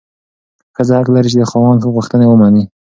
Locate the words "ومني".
2.27-2.63